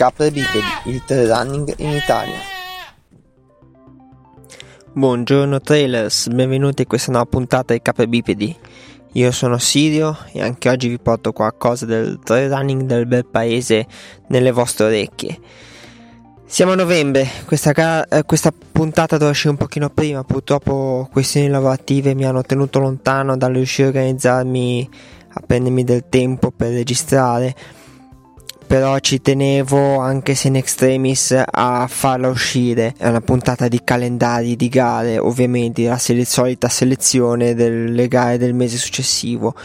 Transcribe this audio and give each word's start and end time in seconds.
Capre 0.00 0.30
Bipedi, 0.30 0.64
il 0.84 1.04
trail 1.04 1.28
running 1.28 1.74
in 1.76 1.90
Italia. 1.90 2.38
Buongiorno 4.94 5.60
trailers, 5.60 6.28
benvenuti 6.28 6.80
in 6.80 6.88
questa 6.88 7.10
nuova 7.10 7.26
puntata 7.26 7.74
di 7.74 7.82
Capre 7.82 8.08
Bipedi. 8.08 8.56
Io 9.12 9.30
sono 9.30 9.58
Sirio 9.58 10.16
e 10.32 10.40
anche 10.40 10.70
oggi 10.70 10.88
vi 10.88 10.98
porto 10.98 11.32
qualcosa 11.32 11.84
del 11.84 12.18
trail 12.24 12.48
running 12.48 12.84
del 12.84 13.04
bel 13.04 13.26
paese 13.26 13.86
nelle 14.28 14.52
vostre 14.52 14.86
orecchie. 14.86 15.38
Siamo 16.46 16.72
a 16.72 16.76
novembre, 16.76 17.28
questa, 17.44 18.06
eh, 18.08 18.22
questa 18.24 18.54
puntata 18.72 19.16
doveva 19.16 19.32
uscire 19.32 19.50
un 19.50 19.58
pochino 19.58 19.90
prima, 19.90 20.24
purtroppo 20.24 21.10
questioni 21.12 21.48
lavorative 21.48 22.14
mi 22.14 22.24
hanno 22.24 22.40
tenuto 22.40 22.78
lontano 22.78 23.36
dal 23.36 23.52
riuscire 23.52 23.88
a 23.88 23.90
organizzarmi, 23.90 24.88
a 25.34 25.42
prendermi 25.46 25.84
del 25.84 26.04
tempo 26.08 26.50
per 26.50 26.72
registrare, 26.72 27.54
però 28.70 29.00
ci 29.00 29.20
tenevo 29.20 29.98
anche 29.98 30.36
se 30.36 30.46
in 30.46 30.54
extremis 30.54 31.36
a 31.44 31.88
farla 31.88 32.28
uscire, 32.28 32.94
è 32.96 33.08
una 33.08 33.20
puntata 33.20 33.66
di 33.66 33.80
calendari 33.82 34.54
di 34.54 34.68
gare, 34.68 35.18
ovviamente 35.18 35.82
la 35.88 35.98
sele- 35.98 36.24
solita 36.24 36.68
selezione 36.68 37.56
delle 37.56 38.06
gare 38.06 38.38
del 38.38 38.54
mese 38.54 38.76
successivo. 38.76 39.56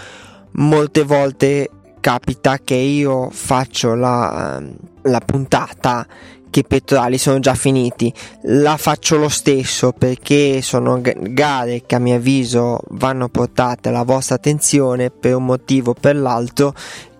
Molte 0.54 1.04
volte 1.04 1.70
capita 2.00 2.58
che 2.58 2.74
io 2.74 3.30
faccio 3.30 3.94
la, 3.94 4.60
la 5.04 5.20
puntata 5.20 6.08
che 6.50 6.62
i 6.62 6.66
pettorali 6.66 7.20
sono 7.20 7.38
già 7.38 7.54
finiti. 7.54 8.12
La 8.46 8.76
faccio 8.76 9.18
lo 9.18 9.30
stesso 9.30 9.92
perché 9.92 10.64
sono 10.64 11.00
gare 11.04 11.84
che 11.86 11.94
a 11.94 12.00
mio 12.00 12.16
avviso 12.16 12.80
vanno 12.90 13.30
portate 13.30 13.90
alla 13.90 14.02
vostra 14.02 14.34
attenzione 14.34 15.12
per 15.12 15.36
un 15.36 15.46
motivo 15.46 15.92
o 15.92 15.94
per 15.94 16.16
l'altro 16.16 16.74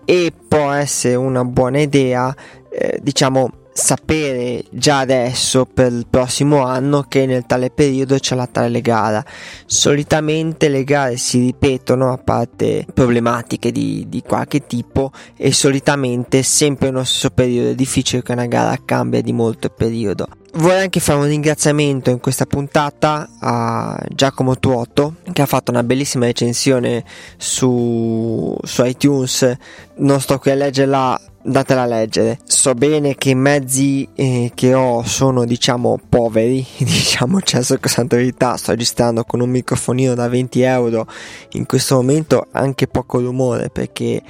e 0.06 0.32
può 0.48 0.70
essere 0.70 1.16
una 1.16 1.44
buona 1.44 1.80
idea, 1.80 2.34
eh, 2.70 2.98
diciamo, 3.02 3.50
sapere 3.76 4.64
già 4.70 5.00
adesso 5.00 5.66
per 5.66 5.92
il 5.92 6.06
prossimo 6.08 6.64
anno 6.64 7.04
che 7.06 7.26
nel 7.26 7.44
tale 7.44 7.70
periodo 7.70 8.18
c'è 8.18 8.34
la 8.34 8.48
tale 8.50 8.80
gara. 8.80 9.22
Solitamente 9.66 10.68
le 10.68 10.82
gare 10.82 11.18
si 11.18 11.40
ripetono 11.40 12.10
a 12.10 12.16
parte 12.16 12.86
problematiche 12.92 13.70
di, 13.70 14.06
di 14.08 14.22
qualche 14.22 14.66
tipo 14.66 15.12
e 15.36 15.52
solitamente 15.52 16.42
sempre 16.42 16.90
nello 16.90 17.04
stesso 17.04 17.30
periodo 17.30 17.70
è 17.70 17.74
difficile 17.74 18.22
che 18.22 18.32
una 18.32 18.46
gara 18.46 18.78
cambia 18.82 19.20
di 19.20 19.32
molto 19.32 19.68
periodo. 19.68 20.26
Vorrei 20.54 20.84
anche 20.84 21.00
fare 21.00 21.18
un 21.18 21.26
ringraziamento 21.26 22.08
in 22.08 22.18
questa 22.18 22.46
puntata 22.46 23.28
a 23.40 24.02
Giacomo 24.08 24.58
Tuoto 24.58 25.16
che 25.30 25.42
ha 25.42 25.46
fatto 25.46 25.70
una 25.70 25.82
bellissima 25.82 26.24
recensione 26.24 27.04
su, 27.36 28.56
su 28.62 28.84
iTunes. 28.84 29.54
Non 29.96 30.18
sto 30.18 30.38
qui 30.38 30.52
a 30.52 30.54
leggerla 30.54 31.20
datela 31.46 31.82
a 31.82 31.86
leggere. 31.86 32.38
So 32.56 32.72
bene 32.72 33.16
che 33.16 33.28
i 33.30 33.34
mezzi 33.34 34.08
eh, 34.14 34.50
che 34.54 34.72
ho 34.72 35.04
sono 35.04 35.44
diciamo 35.44 36.00
poveri, 36.08 36.66
diciamo 36.78 37.38
c'è 37.38 37.62
sotto 37.62 37.86
santa 37.86 38.16
verità, 38.16 38.56
sto 38.56 38.70
registrando 38.70 39.24
con 39.24 39.40
un 39.40 39.50
microfonino 39.50 40.14
da 40.14 40.26
20 40.26 40.62
euro 40.62 41.06
in 41.50 41.66
questo 41.66 41.96
momento 41.96 42.46
anche 42.52 42.88
poco 42.88 43.20
rumore 43.20 43.68
perché 43.68 44.22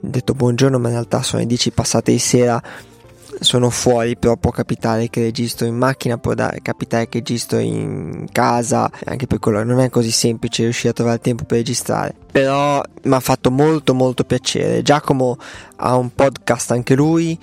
detto 0.00 0.32
buongiorno 0.32 0.78
ma 0.78 0.86
in 0.86 0.94
realtà 0.94 1.22
sono 1.22 1.42
le 1.42 1.48
10 1.48 1.72
passate 1.72 2.12
di 2.12 2.18
sera 2.20 2.62
sono 3.40 3.68
fuori, 3.70 4.16
però 4.16 4.36
può 4.36 4.50
capitare 4.50 5.08
che 5.10 5.20
registro 5.20 5.66
in 5.66 5.74
macchina, 5.74 6.18
può 6.18 6.34
da- 6.34 6.54
capitare 6.62 7.08
che 7.08 7.18
registro 7.18 7.58
in 7.58 8.26
casa, 8.30 8.88
anche 9.06 9.26
per 9.26 9.40
quello 9.40 9.64
non 9.64 9.80
è 9.80 9.88
così 9.90 10.12
semplice 10.12 10.62
riuscire 10.62 10.90
a 10.90 10.92
trovare 10.92 11.16
il 11.16 11.22
tempo 11.22 11.44
per 11.44 11.56
registrare. 11.56 12.14
Però 12.30 12.80
mi 13.02 13.14
ha 13.14 13.20
fatto 13.20 13.50
molto 13.50 13.94
molto 13.94 14.22
piacere. 14.22 14.82
Giacomo 14.82 15.36
ha 15.76 15.96
un 15.96 16.14
podcast 16.14 16.70
anche 16.70 16.94
lui 16.94 17.36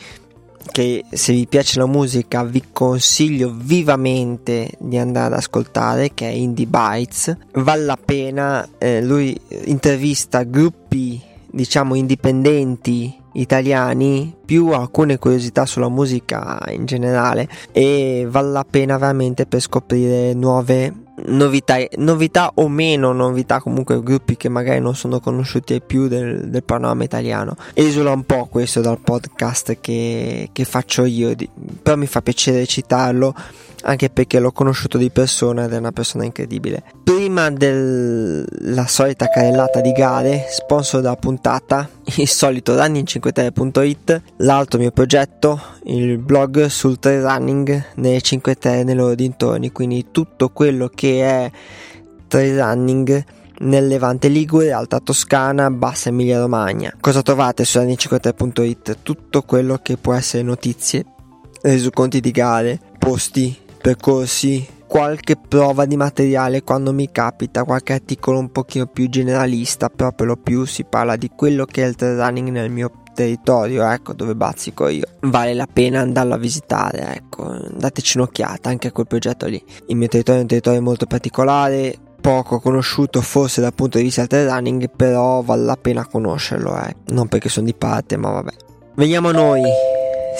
che 0.72 1.04
se 1.10 1.34
vi 1.34 1.48
piace 1.48 1.80
la 1.80 1.86
musica 1.86 2.44
vi 2.44 2.64
consiglio 2.72 3.54
vivamente 3.56 4.72
di 4.80 4.98
andare 4.98 5.28
ad 5.28 5.40
ascoltare 5.40 6.14
che 6.14 6.28
è 6.28 6.32
Indie 6.32 6.68
Bites. 6.68 7.36
Vale 7.54 7.84
la 7.84 7.98
pena 8.04 8.68
eh, 8.78 9.02
lui 9.02 9.40
intervista 9.66 10.44
gruppi 10.44 11.22
diciamo 11.52 11.96
indipendenti 11.96 13.16
italiani 13.34 14.36
più 14.46 14.70
alcune 14.70 15.18
curiosità 15.18 15.66
sulla 15.66 15.90
musica 15.90 16.60
in 16.70 16.86
generale 16.86 17.48
e 17.72 18.26
vale 18.30 18.52
la 18.52 18.66
pena 18.70 18.98
veramente 18.98 19.46
per 19.46 19.60
scoprire 19.60 20.34
nuove 20.34 20.94
novità, 21.26 21.78
novità 21.98 22.52
o 22.56 22.68
meno 22.68 23.12
novità 23.14 23.60
comunque 23.60 24.02
gruppi 24.02 24.38
che 24.38 24.50
magari 24.50 24.80
non 24.80 24.96
sono 24.96 25.20
conosciuti 25.20 25.82
più 25.82 26.08
del, 26.08 26.50
del 26.50 26.64
panorama 26.64 27.04
italiano. 27.04 27.56
Esula 27.74 28.12
un 28.12 28.24
po' 28.24 28.48
questo 28.48 28.82
dal 28.82 29.00
podcast 29.00 29.80
che, 29.80 30.50
che 30.52 30.66
faccio 30.66 31.06
io 31.06 31.36
però 31.82 31.96
mi 31.96 32.08
fa 32.08 32.22
piacere 32.22 32.66
citarlo 32.66 33.34
anche 33.84 34.10
perché 34.10 34.40
l'ho 34.40 34.52
conosciuto 34.52 34.98
di 34.98 35.10
persona 35.10 35.66
ed 35.66 35.74
è 35.74 35.78
una 35.78 35.92
persona 35.92 36.26
incredibile. 36.26 36.84
Prima 37.04 37.50
della 37.50 38.88
solita 38.88 39.28
carrellata 39.30 39.82
di 39.82 39.92
gare, 39.92 40.46
sponsor 40.50 41.02
della 41.02 41.16
puntata, 41.16 41.90
il 42.18 42.28
solito 42.28 42.76
running5terre.it, 42.76 44.22
l'altro 44.38 44.80
mio 44.80 44.92
progetto, 44.92 45.60
il 45.84 46.18
blog 46.18 46.66
sul 46.68 47.00
trail 47.00 47.22
running 47.22 47.86
nelle 47.96 48.22
5 48.22 48.56
terre 48.56 48.84
nei 48.84 48.96
loro 48.96 49.16
dintorni, 49.16 49.72
quindi 49.72 50.08
tutto 50.12 50.50
quello 50.50 50.90
che 50.94 51.22
è 51.24 51.52
trail 52.28 52.58
running 52.58 53.24
nel 53.62 53.88
Levante 53.88 54.30
Ligure, 54.30 54.72
Alta 54.72 55.00
Toscana, 55.00 55.70
Bassa 55.70 56.10
Emilia 56.10 56.40
Romagna. 56.40 56.94
Cosa 57.00 57.22
trovate 57.22 57.66
su 57.66 57.80
running5terre.it? 57.80 59.00
Tutto 59.04 59.42
quello 59.42 59.80
che 59.82 59.98
può 59.98 60.14
essere 60.14 60.44
notizie, 60.44 61.06
resoconti 61.62 62.22
di 62.22 62.32
gare, 62.32 62.80
posti 62.98 63.68
percorsi, 63.82 64.68
qualche 64.88 65.38
prova 65.38 65.86
di 65.86 65.96
materiale 65.96 66.64
quando 66.64 66.92
mi 66.94 67.12
capita, 67.12 67.64
qualche 67.64 67.94
articolo 67.94 68.40
un 68.40 68.52
pochino 68.52 68.88
più 68.88 69.08
generalista, 69.10 69.90
per 69.90 70.14
lo 70.26 70.36
più 70.36 70.66
si 70.66 70.84
parla 70.84 71.16
di 71.16 71.30
quello 71.36 71.66
che 71.66 71.84
è 71.84 71.88
il 71.88 71.96
trail 71.96 72.18
running 72.18 72.50
nel 72.50 72.72
mio 72.72 72.92
territorio, 73.14 73.88
ecco 73.90 74.14
dove 74.14 74.36
bazzico 74.36 74.88
io. 74.88 75.06
Vale 75.22 75.54
la 75.54 75.68
pena 75.72 76.02
andarlo 76.02 76.34
a 76.34 76.38
visitare, 76.38 77.16
ecco, 77.16 77.56
dateci 77.72 78.18
un'occhiata 78.18 78.70
anche 78.70 78.88
a 78.88 78.92
quel 78.92 79.08
progetto 79.08 79.46
lì. 79.46 79.64
Il 79.88 79.96
mio 79.96 80.08
territorio 80.08 80.40
è 80.40 80.44
un 80.44 80.50
territorio 80.50 80.82
molto 80.82 81.06
particolare, 81.06 81.96
poco 82.20 82.60
conosciuto 82.60 83.22
forse 83.22 83.62
dal 83.62 83.74
punto 83.74 83.98
di 83.98 84.06
vista 84.06 84.22
del 84.22 84.30
trail 84.30 84.50
running, 84.50 84.90
però 84.96 85.42
vale 85.42 85.64
la 85.64 85.78
pena 85.80 86.06
conoscerlo, 86.06 86.76
eh. 86.82 86.96
non 87.08 87.28
perché 87.28 87.50
sono 87.50 87.66
di 87.66 87.74
parte, 87.74 88.18
ma 88.18 88.32
vabbè. 88.32 88.52
Veniamo 88.96 89.30
a 89.30 89.32
noi. 89.32 89.62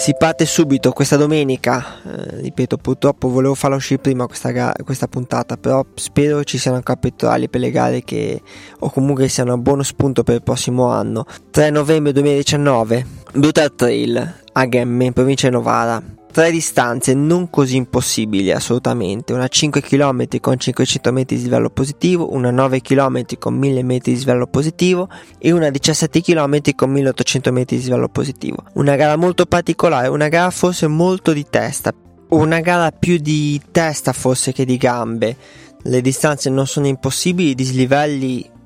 Si 0.00 0.14
parte 0.16 0.46
subito 0.46 0.92
questa 0.92 1.16
domenica, 1.16 2.00
eh, 2.06 2.40
ripeto 2.40 2.78
purtroppo 2.78 3.28
volevo 3.28 3.54
farla 3.54 3.76
uscire 3.76 4.00
prima 4.00 4.24
questa, 4.24 4.50
ga- 4.50 4.74
questa 4.82 5.06
puntata, 5.08 5.58
però 5.58 5.84
spero 5.94 6.42
ci 6.42 6.56
siano 6.56 6.80
capitolari 6.80 7.50
per 7.50 7.60
le 7.60 7.70
gare 7.70 8.02
che 8.02 8.40
o 8.78 8.88
comunque 8.88 9.28
siano 9.28 9.52
un 9.52 9.60
buono 9.60 9.82
spunto 9.82 10.22
per 10.22 10.36
il 10.36 10.42
prossimo 10.42 10.86
anno. 10.86 11.26
3 11.50 11.68
novembre 11.68 12.12
2019, 12.12 13.06
Brutal 13.34 13.74
Trail 13.74 14.34
a 14.52 14.68
Gemme 14.68 15.04
in 15.04 15.12
provincia 15.12 15.48
di 15.48 15.52
Novara 15.52 16.02
tre 16.30 16.50
distanze 16.50 17.14
non 17.14 17.50
così 17.50 17.76
impossibili 17.76 18.50
assolutamente, 18.52 19.32
una 19.32 19.48
5 19.48 19.80
km 19.80 20.26
con 20.40 20.58
500 20.58 21.12
metri 21.12 21.36
di 21.36 21.42
livello 21.42 21.70
positivo, 21.70 22.32
una 22.32 22.50
9 22.50 22.80
km 22.80 23.24
con 23.38 23.54
1000 23.54 23.82
metri 23.82 24.12
di 24.12 24.18
livello 24.18 24.46
positivo 24.46 25.08
e 25.38 25.52
una 25.52 25.70
17 25.70 26.20
km 26.20 26.74
con 26.74 26.90
1800 26.90 27.52
metri 27.52 27.76
di 27.76 27.84
livello 27.84 28.08
positivo. 28.08 28.64
Una 28.74 28.96
gara 28.96 29.16
molto 29.16 29.46
particolare, 29.46 30.08
una 30.08 30.28
gara 30.28 30.50
forse 30.50 30.86
molto 30.86 31.32
di 31.32 31.46
testa, 31.48 31.92
una 32.28 32.60
gara 32.60 32.92
più 32.92 33.18
di 33.18 33.60
testa 33.70 34.12
forse 34.12 34.52
che 34.52 34.64
di 34.64 34.76
gambe. 34.76 35.36
Le 35.82 36.00
distanze 36.00 36.50
non 36.50 36.66
sono 36.66 36.86
impossibili, 36.86 37.50
i 37.50 37.54
dislivelli 37.54 38.58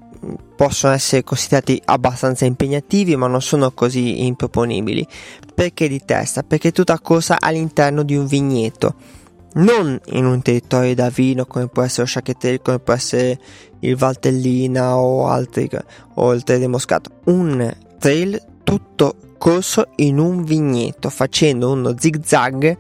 possono 0.57 0.93
essere 0.93 1.25
considerati 1.25 1.81
abbastanza 1.85 2.45
impegnativi 2.45 3.17
ma 3.17 3.27
non 3.27 3.43
sono 3.43 3.73
così 3.73 4.27
improponibili. 4.27 5.07
Perché 5.55 5.89
di 5.89 6.01
testa? 6.05 6.43
perché 6.43 6.73
tutta 6.73 6.99
corsa 7.01 7.37
all'interno 7.39 8.03
di 8.03 8.17
un 8.17 8.27
vigneto. 8.27 8.95
Non 9.55 10.01
in 10.07 10.27
un 10.27 10.43
territorio 10.43 10.95
da 10.95 11.09
vino 11.11 11.47
come 11.47 11.69
può 11.69 11.83
essere 11.83 12.03
lo 12.03 12.09
Sciacchetelli 12.09 12.61
come 12.61 12.81
può 12.81 12.93
essere 12.93 13.39
il 13.81 13.97
Valtellina 13.97 14.97
o 14.97 15.27
altri 15.29 15.69
o 16.15 16.33
il 16.33 16.43
trail 16.43 16.69
Moscato. 16.69 17.11
Un 17.25 17.73
trail 17.99 18.43
tutto 18.65 19.17
corso 19.39 19.89
in 19.97 20.19
un 20.19 20.43
vigneto 20.43 21.11
facendo 21.11 21.71
uno 21.71 21.95
zig 21.97 22.25
zag 22.25 22.77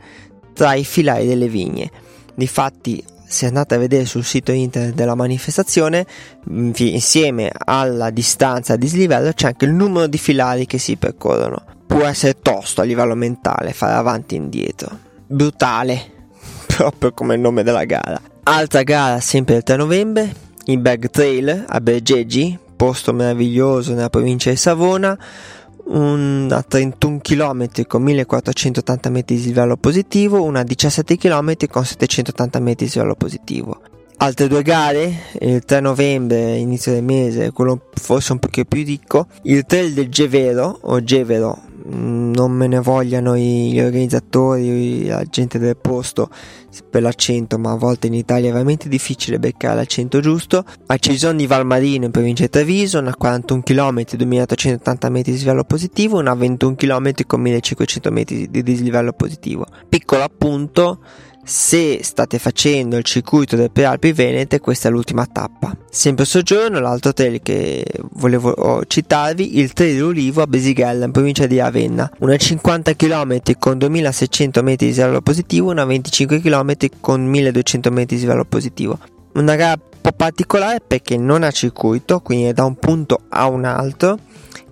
tra 0.52 0.74
i 0.74 0.84
filari 0.84 1.26
delle 1.26 1.48
vigne. 1.48 1.90
Difatti 2.34 3.04
se 3.34 3.46
andate 3.46 3.74
a 3.74 3.78
vedere 3.78 4.04
sul 4.04 4.24
sito 4.24 4.52
internet 4.52 4.94
della 4.94 5.16
manifestazione, 5.16 6.06
insieme 6.46 7.50
alla 7.52 8.10
distanza 8.10 8.74
a 8.74 8.76
dislivello 8.76 9.32
c'è 9.32 9.48
anche 9.48 9.64
il 9.64 9.72
numero 9.72 10.06
di 10.06 10.18
filari 10.18 10.66
che 10.66 10.78
si 10.78 10.96
percorrono. 10.96 11.64
Può 11.86 12.04
essere 12.04 12.38
tosto 12.40 12.80
a 12.80 12.84
livello 12.84 13.16
mentale 13.16 13.72
fare 13.72 13.94
avanti 13.94 14.36
e 14.36 14.38
indietro. 14.38 14.98
Brutale, 15.26 16.28
proprio 16.66 17.12
come 17.12 17.34
il 17.34 17.40
nome 17.40 17.64
della 17.64 17.84
gara. 17.84 18.20
Altra 18.44 18.82
gara 18.82 19.18
sempre 19.20 19.56
il 19.56 19.62
3 19.64 19.76
novembre, 19.76 20.32
il 20.66 20.78
Bag 20.78 21.10
Trail 21.10 21.64
a 21.66 21.80
Bergeggi, 21.80 22.56
posto 22.76 23.12
meraviglioso 23.12 23.94
nella 23.94 24.10
provincia 24.10 24.50
di 24.50 24.56
Savona. 24.56 25.18
Una 25.86 26.62
31 26.62 27.18
km 27.20 27.86
con 27.86 28.02
1480 28.02 29.10
metri 29.10 29.36
di 29.36 29.44
livello 29.44 29.76
positivo, 29.76 30.42
una 30.42 30.62
17 30.62 31.16
km 31.16 31.66
con 31.68 31.84
780 31.84 32.60
metri 32.60 32.86
di 32.86 32.92
livello 32.94 33.14
positivo. 33.14 33.80
Altre 34.16 34.46
due 34.46 34.62
gare, 34.62 35.12
il 35.40 35.64
3 35.64 35.80
novembre, 35.80 36.56
inizio 36.56 36.92
del 36.92 37.02
mese, 37.02 37.50
quello 37.50 37.88
forse 37.92 38.32
un 38.32 38.38
pochino 38.38 38.64
più 38.66 38.84
ricco, 38.84 39.26
il 39.42 39.66
trail 39.66 39.92
del 39.92 40.08
Gevero 40.08 40.78
o 40.82 41.02
Gevero, 41.02 41.60
non 41.86 42.52
me 42.52 42.66
ne 42.66 42.80
vogliano 42.80 43.36
gli 43.36 43.78
organizzatori, 43.78 45.06
la 45.06 45.24
gente 45.24 45.58
del 45.58 45.76
posto 45.76 46.30
per 46.88 47.02
l'accento, 47.02 47.58
ma 47.58 47.72
a 47.72 47.76
volte 47.76 48.06
in 48.06 48.14
Italia 48.14 48.48
è 48.48 48.52
veramente 48.52 48.88
difficile 48.88 49.38
beccare 49.38 49.76
l'accento 49.76 50.20
giusto. 50.20 50.64
A 50.86 50.96
Cesoni 50.96 51.38
di 51.38 51.46
Valmarino 51.46 52.06
in 52.06 52.10
provincia 52.10 52.44
di 52.44 52.50
Treviso, 52.50 52.98
una 52.98 53.14
41 53.14 53.62
km, 53.62 54.02
2880 54.16 55.08
metri 55.10 55.30
di 55.30 55.36
dislivello 55.36 55.64
positivo, 55.64 56.18
una 56.18 56.34
21 56.34 56.74
km 56.74 57.12
con 57.26 57.40
1500 57.40 58.10
metri 58.10 58.50
di 58.50 58.62
dislivello 58.62 59.12
positivo. 59.12 59.66
Piccolo 59.88 60.22
appunto, 60.22 61.00
se 61.44 62.00
state 62.02 62.38
facendo 62.38 62.96
il 62.96 63.04
circuito 63.04 63.54
del 63.54 63.70
Prealpi 63.70 64.12
Venete, 64.12 64.60
questa 64.60 64.88
è 64.88 64.90
l'ultima 64.90 65.26
tappa. 65.26 65.76
Sempre 65.90 66.24
soggiorno, 66.24 66.80
l'altro 66.80 67.12
trail 67.12 67.40
che 67.42 67.84
volevo 68.12 68.50
oh, 68.50 68.84
citarvi, 68.86 69.58
il 69.58 69.72
trail 69.72 69.94
dell'Ulivo 69.94 70.42
a 70.42 70.46
Besighella, 70.46 71.04
in 71.04 71.12
provincia 71.12 71.46
di 71.46 71.58
Ravenna. 71.58 72.10
Una 72.20 72.36
50 72.36 72.94
km 72.94 73.40
con 73.58 73.78
2600 73.78 74.62
metri 74.62 74.86
di 74.86 74.94
livello 74.94 75.20
positivo, 75.20 75.70
una 75.70 75.84
25 75.84 76.40
km 76.40 76.74
con 77.00 77.24
1200 77.24 77.90
metri 77.90 78.16
di 78.16 78.22
livello 78.22 78.44
positivo. 78.44 78.98
Una 79.34 79.54
gara 79.54 79.78
un 79.78 80.00
po' 80.00 80.12
particolare 80.12 80.80
perché 80.80 81.16
non 81.16 81.42
ha 81.42 81.50
circuito, 81.50 82.20
quindi 82.20 82.46
è 82.46 82.52
da 82.52 82.64
un 82.64 82.76
punto 82.76 83.20
a 83.28 83.46
un 83.48 83.64
altro 83.64 84.18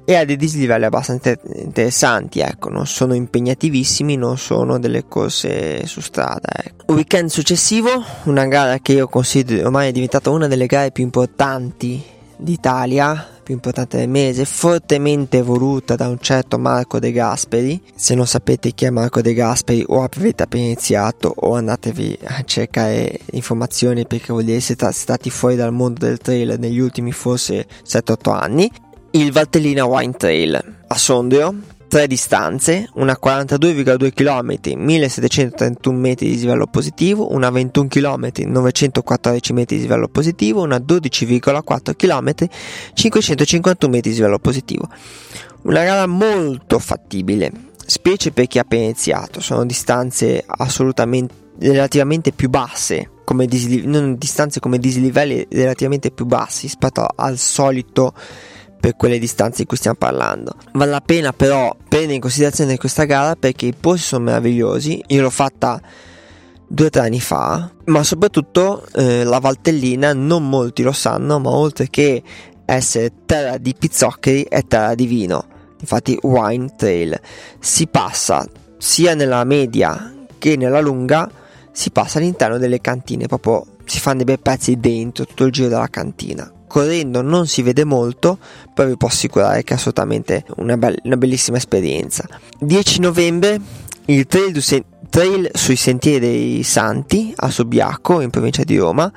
e 0.04 0.16
ha 0.16 0.24
dei 0.24 0.36
dislivelli 0.36 0.84
abbastanza 0.84 1.36
interessanti, 1.54 2.40
ecco, 2.40 2.68
non 2.68 2.86
sono 2.86 3.14
impegnativissimi, 3.14 4.16
non 4.16 4.36
sono 4.36 4.78
delle 4.78 5.06
corse 5.06 5.86
su 5.86 6.00
strada. 6.00 6.48
Ecco. 6.64 6.92
Weekend 6.92 7.28
successivo, 7.28 8.04
una 8.24 8.46
gara 8.46 8.78
che 8.78 8.92
io 8.92 9.08
considero 9.08 9.66
ormai 9.66 9.88
è 9.88 9.92
diventata 9.92 10.30
una 10.30 10.48
delle 10.48 10.66
gare 10.66 10.90
più 10.90 11.04
importanti 11.04 12.02
d'Italia, 12.36 13.28
più 13.42 13.54
importante 13.54 13.96
del 13.98 14.08
mese, 14.08 14.44
fortemente 14.44 15.42
voluta 15.42 15.94
da 15.94 16.08
un 16.08 16.18
certo 16.20 16.58
Marco 16.58 16.98
De 16.98 17.12
Gasperi. 17.12 17.80
Se 17.94 18.14
non 18.14 18.26
sapete 18.26 18.72
chi 18.72 18.84
è 18.86 18.90
Marco 18.90 19.20
De 19.20 19.32
Gasperi, 19.34 19.84
o 19.86 20.02
avete 20.02 20.42
appena 20.42 20.64
iniziato, 20.64 21.32
o 21.34 21.54
andatevi 21.54 22.18
a 22.24 22.42
cercare 22.42 23.20
informazioni 23.32 24.06
perché 24.06 24.32
vuol 24.32 24.44
dire 24.44 24.60
siete 24.60 24.90
stati 24.92 25.30
fuori 25.30 25.54
dal 25.54 25.72
mondo 25.72 26.06
del 26.06 26.18
trail 26.18 26.56
negli 26.58 26.80
ultimi 26.80 27.12
forse 27.12 27.66
7-8 27.86 28.32
anni 28.32 28.70
il 29.12 29.32
Valtellina 29.32 29.84
Wine 29.84 30.12
Trail 30.12 30.76
a 30.86 30.96
Sondrio, 30.96 31.54
tre 31.88 32.06
distanze, 32.06 32.88
una 32.94 33.18
42,2 33.22 34.12
km, 34.14 34.74
1731 34.74 35.98
metri 35.98 36.30
di 36.30 36.38
livello 36.38 36.66
positivo, 36.66 37.32
una 37.32 37.50
21 37.50 37.88
km, 37.88 38.30
914 38.46 39.52
metri 39.52 39.76
di 39.76 39.82
livello 39.82 40.08
positivo, 40.08 40.62
una 40.62 40.78
12,4 40.78 41.94
km, 41.94 42.48
551 42.94 43.92
metri 43.92 44.10
di 44.10 44.16
livello 44.16 44.38
positivo. 44.38 44.88
Una 45.62 45.84
gara 45.84 46.06
molto 46.06 46.78
fattibile, 46.78 47.52
specie 47.84 48.32
per 48.32 48.46
chi 48.46 48.58
ha 48.58 48.62
appena 48.62 48.84
iniziato, 48.84 49.40
sono 49.40 49.66
distanze 49.66 50.42
assolutamente 50.46 51.40
relativamente 51.58 52.32
più 52.32 52.48
basse 52.48 53.10
come 53.24 53.46
disli- 53.46 54.16
distanze 54.16 54.58
come 54.58 54.78
dislivelli 54.78 55.46
relativamente 55.50 56.10
più 56.10 56.24
bassi 56.24 56.62
rispetto 56.62 57.06
al 57.14 57.36
solito 57.36 58.14
per 58.82 58.96
quelle 58.96 59.20
distanze 59.20 59.58
di 59.58 59.66
cui 59.66 59.76
stiamo 59.76 59.96
parlando. 59.96 60.56
Vale 60.72 60.90
la 60.90 61.00
pena 61.00 61.32
però 61.32 61.76
prendere 61.88 62.14
in 62.14 62.20
considerazione 62.20 62.76
questa 62.78 63.04
gara 63.04 63.36
perché 63.36 63.66
i 63.66 63.74
posti 63.78 64.02
sono 64.02 64.24
meravigliosi. 64.24 65.00
Io 65.06 65.22
l'ho 65.22 65.30
fatta 65.30 65.80
due 66.66 66.86
o 66.86 66.90
tre 66.90 67.02
anni 67.02 67.20
fa, 67.20 67.70
ma 67.84 68.02
soprattutto 68.02 68.84
eh, 68.94 69.22
la 69.22 69.38
Valtellina 69.38 70.12
non 70.14 70.48
molti 70.48 70.82
lo 70.82 70.90
sanno, 70.90 71.38
ma 71.38 71.50
oltre 71.50 71.90
che 71.90 72.20
essere 72.64 73.12
terra 73.24 73.56
di 73.56 73.72
pizzoccheri 73.72 74.46
è 74.48 74.64
terra 74.66 74.96
di 74.96 75.06
vino. 75.06 75.44
Infatti 75.78 76.18
Wine 76.20 76.74
Trail 76.76 77.20
si 77.60 77.86
passa 77.86 78.44
sia 78.78 79.14
nella 79.14 79.44
media 79.44 80.12
che 80.38 80.56
nella 80.56 80.80
lunga 80.80 81.30
si 81.70 81.92
passa 81.92 82.18
all'interno 82.18 82.58
delle 82.58 82.80
cantine, 82.80 83.28
proprio 83.28 83.64
si 83.84 84.00
fanno 84.00 84.24
dei 84.24 84.24
bei 84.24 84.38
pezzi 84.38 84.76
dentro 84.76 85.24
tutto 85.24 85.44
il 85.44 85.52
giro 85.52 85.68
della 85.68 85.86
cantina 85.86 86.52
correndo 86.72 87.20
non 87.20 87.46
si 87.46 87.60
vede 87.60 87.84
molto, 87.84 88.38
però 88.72 88.88
vi 88.88 88.96
posso 88.96 89.16
assicurare 89.16 89.62
che 89.62 89.74
è 89.74 89.76
assolutamente 89.76 90.46
una, 90.56 90.78
be- 90.78 91.00
una 91.02 91.18
bellissima 91.18 91.58
esperienza. 91.58 92.26
10 92.60 93.00
novembre 93.00 93.60
il 94.06 94.26
trail, 94.26 94.52
du- 94.52 94.84
trail, 95.10 95.50
sui 95.52 95.76
sentieri 95.76 96.18
dei 96.18 96.62
Santi 96.62 97.30
a 97.36 97.50
Subiaco 97.50 98.22
in 98.22 98.30
provincia 98.30 98.64
di 98.64 98.78
Roma, 98.78 99.12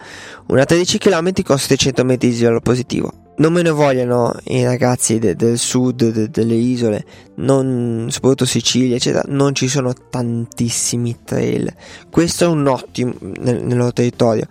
una 0.47 0.65
13 0.65 0.97
km 0.97 1.43
con 1.43 1.57
700 1.57 2.03
metri 2.03 2.27
di 2.27 2.35
livello 2.35 2.59
positivo. 2.59 3.13
Non 3.37 3.53
me 3.53 3.61
ne 3.61 3.69
vogliono 3.69 4.33
i 4.47 4.65
ragazzi 4.65 5.17
de- 5.17 5.37
del 5.37 5.57
sud, 5.57 6.11
de- 6.11 6.29
delle 6.29 6.55
isole, 6.55 7.05
non, 7.35 8.07
soprattutto 8.09 8.43
Sicilia, 8.43 8.97
eccetera, 8.97 9.23
non 9.27 9.55
ci 9.55 9.69
sono 9.69 9.93
tantissimi 9.93 11.19
trail. 11.23 11.73
Questo 12.09 12.43
è 12.43 12.47
un 12.47 12.67
ottimo 12.67 13.13
nel, 13.19 13.63
nel 13.63 13.77
loro 13.77 13.93
territorio 13.93 14.45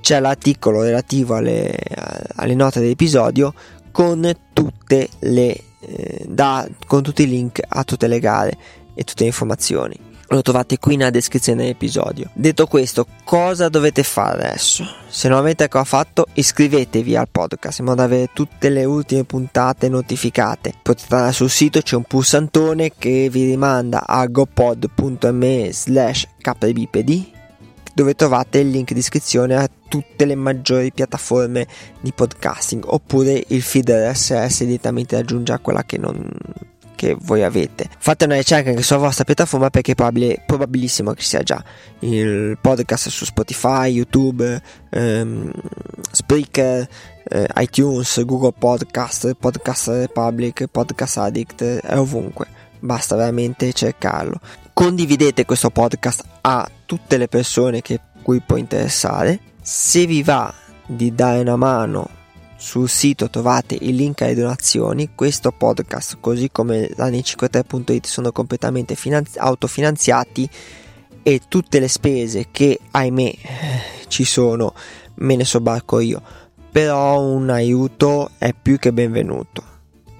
c'è 0.00 0.20
l'articolo 0.20 0.80
relativo 0.82 1.34
alle, 1.34 1.76
alle 2.36 2.54
note 2.54 2.80
dell'episodio 2.80 3.52
con 3.92 4.32
tutte 4.52 5.08
le 5.20 5.62
eh, 5.80 6.24
da, 6.26 6.66
con 6.86 7.02
tutti 7.02 7.22
i 7.22 7.28
link 7.28 7.60
a 7.66 7.84
tutte 7.84 8.06
le 8.06 8.18
gare 8.18 8.56
e 8.94 9.04
tutte 9.04 9.22
le 9.22 9.28
informazioni. 9.28 9.96
lo 10.30 10.42
trovate 10.42 10.78
qui 10.78 10.96
nella 10.96 11.10
descrizione 11.10 11.62
dell'episodio. 11.62 12.28
Detto 12.34 12.66
questo, 12.66 13.06
cosa 13.24 13.68
dovete 13.68 14.02
fare 14.02 14.48
adesso? 14.48 14.84
Se 15.08 15.28
non 15.28 15.38
avete 15.38 15.62
ancora 15.62 15.84
fatto, 15.84 16.26
iscrivetevi 16.34 17.16
al 17.16 17.28
podcast 17.30 17.78
in 17.78 17.86
modo 17.86 17.98
da 17.98 18.04
avere 18.04 18.30
tutte 18.34 18.68
le 18.68 18.84
ultime 18.84 19.24
puntate 19.24 19.88
notificate. 19.88 20.74
Potete 20.82 21.14
andare 21.14 21.32
sul 21.32 21.48
sito, 21.48 21.80
c'è 21.80 21.96
un 21.96 22.02
pulsantone 22.02 22.92
che 22.98 23.28
vi 23.30 23.44
rimanda 23.44 24.06
a 24.06 24.26
gopod.me 24.26 25.70
slash 25.72 26.28
kbpd 26.42 27.36
dove 27.98 28.14
trovate 28.14 28.60
il 28.60 28.70
link 28.70 28.92
di 28.92 29.00
iscrizione 29.00 29.56
a 29.56 29.68
tutte 29.88 30.24
le 30.24 30.36
maggiori 30.36 30.92
piattaforme 30.92 31.66
di 32.00 32.12
podcasting 32.12 32.84
oppure 32.86 33.42
il 33.48 33.60
feed 33.60 33.90
RSS 33.90 34.62
direttamente 34.62 35.16
aggiunge 35.16 35.52
a 35.52 35.58
quella 35.58 35.82
che 35.82 35.98
non 35.98 36.30
che 36.94 37.16
voi 37.18 37.42
avete. 37.42 37.88
Fate 37.98 38.26
una 38.26 38.36
ricerca 38.36 38.70
anche 38.70 38.82
sulla 38.82 39.00
vostra 39.00 39.24
piattaforma 39.24 39.70
perché 39.70 39.92
è 39.92 39.94
probabile, 39.96 40.40
probabilissimo 40.46 41.12
che 41.12 41.22
sia 41.22 41.42
già 41.42 41.62
il 42.00 42.56
podcast 42.60 43.08
su 43.08 43.24
Spotify, 43.24 43.90
YouTube, 43.90 44.62
ehm, 44.90 45.50
Spreaker, 46.12 46.88
eh, 47.24 47.48
iTunes, 47.56 48.24
Google 48.24 48.54
Podcast, 48.56 49.34
Podcast 49.34 49.88
Republic, 49.88 50.66
Podcast 50.70 51.16
Addict, 51.18 51.64
è 51.64 51.98
ovunque. 51.98 52.46
Basta 52.80 53.16
veramente 53.16 53.72
cercarlo. 53.72 54.40
Condividete 54.72 55.44
questo 55.44 55.70
podcast 55.70 56.24
a 56.42 56.68
tutte 56.86 57.16
le 57.16 57.28
persone 57.28 57.82
che 57.82 58.00
cui 58.22 58.40
può 58.40 58.56
interessare. 58.56 59.40
Se 59.60 60.06
vi 60.06 60.22
va 60.22 60.52
di 60.86 61.14
dare 61.14 61.40
una 61.40 61.56
mano 61.56 62.16
sul 62.58 62.88
sito 62.88 63.30
trovate 63.30 63.78
il 63.80 63.94
link 63.94 64.20
alle 64.22 64.34
donazioni. 64.34 65.10
Questo 65.14 65.52
podcast, 65.52 66.18
così 66.20 66.50
come 66.50 66.90
l'Ani53.it, 66.96 68.06
sono 68.06 68.32
completamente 68.32 68.96
finanzi- 68.96 69.38
autofinanziati 69.38 70.48
e 71.22 71.40
tutte 71.48 71.78
le 71.78 71.88
spese 71.88 72.48
che, 72.50 72.80
ahimè, 72.90 73.34
ci 74.08 74.24
sono, 74.24 74.74
me 75.16 75.36
ne 75.36 75.44
sobbarco 75.44 76.00
io. 76.00 76.20
Però 76.70 77.20
un 77.20 77.48
aiuto 77.48 78.30
è 78.38 78.52
più 78.52 78.78
che 78.78 78.92
benvenuto. 78.92 79.62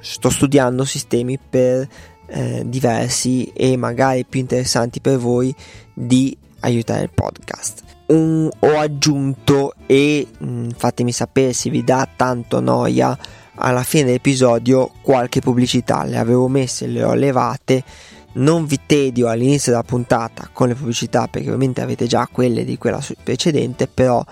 Sto 0.01 0.31
studiando 0.31 0.85
sistemi 0.85 1.39
per 1.39 1.89
eh, 2.29 2.63
diversi 2.67 3.51
e 3.55 3.77
magari 3.77 4.25
più 4.25 4.41
interessanti 4.41 5.01
per 5.01 5.19
voi 5.19 5.55
di 5.93 6.37
aiutare 6.61 7.03
il 7.03 7.11
podcast. 7.13 7.83
Un, 8.07 8.49
ho 8.59 8.79
aggiunto 8.79 9.75
e 9.87 10.27
mh, 10.39 10.47
mm, 10.47 10.69
fatemi 10.71 11.13
sapere 11.13 11.53
se 11.53 11.71
vi 11.71 11.85
dà 11.85 12.09
tanto 12.15 12.61
noia 12.61 13.17
alla 13.57 13.83
fine 13.83 14.05
dell'episodio 14.05 14.91
qualche 15.03 15.41
pubblicità. 15.41 16.05
Le 16.05 16.17
avevo 16.17 16.49
messe 16.49 16.87
le 16.87 17.03
ho 17.03 17.15
levate. 17.15 17.83
Non 18.31 18.67
vi 18.67 18.81
tedio 18.87 19.29
all'inizio 19.29 19.73
della 19.73 19.85
puntata 19.85 20.49
con 20.53 20.69
le 20.69 20.75
pubblicità 20.75 21.27
perché 21.27 21.49
ovviamente 21.49 21.81
avete 21.81 22.07
già 22.07 22.29
quelle 22.31 22.65
di 22.65 22.79
quella 22.79 23.03
precedente 23.23 23.89
però 23.89 24.25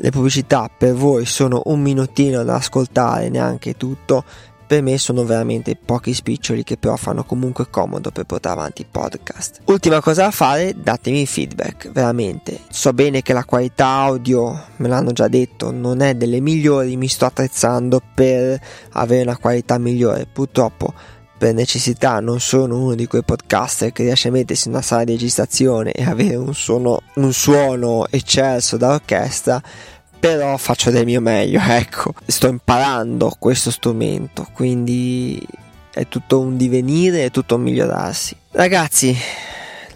le 0.00 0.10
pubblicità 0.10 0.68
per 0.76 0.92
voi 0.94 1.24
sono 1.24 1.62
un 1.66 1.80
minutino 1.80 2.44
da 2.44 2.56
ascoltare 2.56 3.30
neanche 3.30 3.76
tutto 3.76 4.24
per 4.68 4.82
me 4.82 4.98
sono 4.98 5.24
veramente 5.24 5.76
pochi 5.82 6.12
spiccioli 6.12 6.62
che 6.62 6.76
però 6.76 6.94
fanno 6.96 7.24
comunque 7.24 7.70
comodo 7.70 8.10
per 8.10 8.24
portare 8.24 8.60
avanti 8.60 8.82
il 8.82 8.88
podcast. 8.90 9.62
Ultima 9.64 10.02
cosa 10.02 10.24
da 10.24 10.30
fare, 10.30 10.74
datemi 10.76 11.24
feedback, 11.24 11.90
veramente. 11.90 12.60
So 12.68 12.92
bene 12.92 13.22
che 13.22 13.32
la 13.32 13.44
qualità 13.44 13.86
audio, 13.86 14.64
me 14.76 14.88
l'hanno 14.88 15.12
già 15.12 15.26
detto, 15.26 15.72
non 15.72 16.02
è 16.02 16.14
delle 16.14 16.40
migliori, 16.40 16.98
mi 16.98 17.08
sto 17.08 17.24
attrezzando 17.24 18.02
per 18.14 18.60
avere 18.92 19.22
una 19.22 19.38
qualità 19.38 19.78
migliore. 19.78 20.26
Purtroppo 20.30 20.92
per 21.38 21.54
necessità 21.54 22.20
non 22.20 22.38
sono 22.38 22.78
uno 22.78 22.94
di 22.94 23.06
quei 23.06 23.22
podcaster 23.24 23.90
che 23.90 24.02
riesce 24.02 24.28
a 24.28 24.32
mettersi 24.32 24.68
in 24.68 24.74
una 24.74 24.82
sala 24.82 25.04
di 25.04 25.12
registrazione 25.12 25.92
e 25.92 26.04
avere 26.04 26.36
un 26.36 26.52
suono, 26.52 27.00
un 27.14 27.32
suono 27.32 28.06
eccelso 28.10 28.76
da 28.76 28.92
orchestra 28.92 29.62
però 30.18 30.56
faccio 30.56 30.90
del 30.90 31.04
mio 31.04 31.20
meglio, 31.20 31.60
ecco. 31.66 32.14
Sto 32.26 32.48
imparando 32.48 33.34
questo 33.38 33.70
strumento, 33.70 34.46
quindi 34.52 35.44
è 35.92 36.06
tutto 36.08 36.40
un 36.40 36.56
divenire, 36.56 37.24
è 37.24 37.30
tutto 37.30 37.56
un 37.56 37.62
migliorarsi. 37.62 38.36
Ragazzi, 38.52 39.16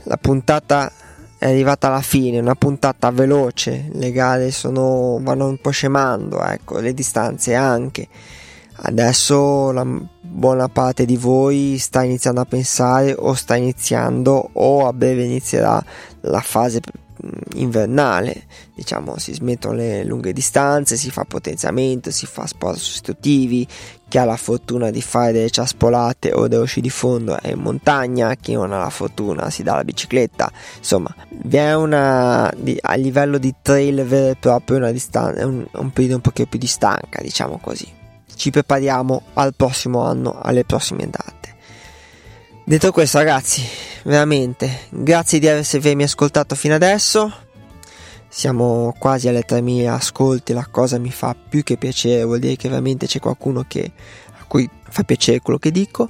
la 0.04 0.16
puntata 0.16 0.90
è 1.38 1.48
arrivata 1.48 1.88
alla 1.88 2.02
fine, 2.02 2.38
una 2.38 2.54
puntata 2.54 3.10
veloce, 3.10 3.88
le 3.92 4.12
gare 4.12 4.50
sono, 4.52 5.18
vanno 5.20 5.48
un 5.48 5.58
po' 5.58 5.70
scemando, 5.70 6.42
ecco, 6.42 6.78
le 6.78 6.94
distanze 6.94 7.54
anche. 7.54 8.08
Adesso 8.84 9.70
la 9.70 9.84
buona 10.20 10.68
parte 10.68 11.04
di 11.04 11.16
voi 11.16 11.76
sta 11.78 12.02
iniziando 12.02 12.40
a 12.40 12.44
pensare 12.44 13.14
o 13.16 13.34
sta 13.34 13.54
iniziando 13.54 14.50
o 14.52 14.86
a 14.86 14.92
breve 14.92 15.24
inizierà 15.24 15.82
la 16.22 16.40
fase 16.40 16.80
invernale, 17.54 18.44
diciamo 18.74 19.18
si 19.18 19.32
smettono 19.32 19.74
le 19.74 20.04
lunghe 20.04 20.32
distanze, 20.32 20.96
si 20.96 21.10
fa 21.10 21.24
potenziamento, 21.24 22.10
si 22.10 22.26
fa 22.26 22.46
sport 22.46 22.78
sostitutivi, 22.78 23.66
chi 24.08 24.18
ha 24.18 24.24
la 24.24 24.36
fortuna 24.36 24.90
di 24.90 25.00
fare 25.00 25.32
delle 25.32 25.50
ciaspolate 25.50 26.32
o 26.32 26.48
delle 26.48 26.62
usci 26.62 26.80
di 26.80 26.90
fondo 26.90 27.40
è 27.40 27.52
in 27.52 27.60
montagna, 27.60 28.34
chi 28.34 28.52
non 28.52 28.72
ha 28.72 28.78
la 28.78 28.90
fortuna 28.90 29.50
si 29.50 29.62
dà 29.62 29.74
la 29.74 29.84
bicicletta, 29.84 30.50
insomma 30.78 31.14
vi 31.28 31.56
è 31.56 31.74
una 31.74 32.48
a 32.48 32.94
livello 32.94 33.38
di 33.38 33.54
trail 33.62 34.04
vero 34.04 34.32
e 34.32 34.36
proprio 34.36 34.76
una 34.76 34.90
distanza, 34.90 35.46
un, 35.46 35.66
un 35.72 35.90
periodo 35.90 36.16
un 36.16 36.20
pochino 36.22 36.48
più 36.48 36.58
di 36.58 36.66
stanca, 36.66 37.22
diciamo 37.22 37.58
così. 37.58 38.00
Ci 38.34 38.50
prepariamo 38.50 39.22
al 39.34 39.54
prossimo 39.54 40.02
anno, 40.02 40.38
alle 40.40 40.64
prossime 40.64 41.08
date. 41.08 41.41
Detto 42.72 42.90
questo, 42.90 43.18
ragazzi, 43.18 43.62
veramente 44.04 44.86
grazie 44.88 45.38
di 45.38 45.46
avermi 45.46 46.04
ascoltato 46.04 46.54
fino 46.54 46.74
adesso. 46.74 47.30
Siamo 48.30 48.94
quasi 48.98 49.28
alle 49.28 49.44
3.000 49.44 49.88
ascolti, 49.88 50.54
la 50.54 50.66
cosa 50.70 50.96
mi 50.96 51.10
fa 51.10 51.36
più 51.36 51.62
che 51.64 51.76
piacere, 51.76 52.24
vuol 52.24 52.38
dire 52.38 52.56
che 52.56 52.70
veramente 52.70 53.06
c'è 53.06 53.20
qualcuno 53.20 53.66
che, 53.68 53.92
a 54.38 54.44
cui 54.48 54.66
fa 54.88 55.02
piacere 55.02 55.40
quello 55.40 55.58
che 55.58 55.70
dico. 55.70 56.08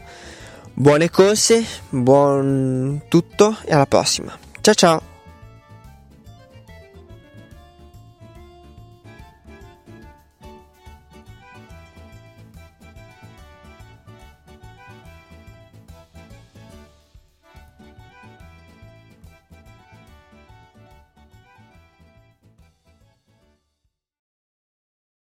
Buone 0.73 1.11
corse, 1.11 1.65
buon 1.89 3.07
tutto 3.09 3.57
e 3.65 3.75
alla 3.75 3.87
prossima. 3.87 4.39
Ciao 4.61 4.75
ciao! 4.75 5.12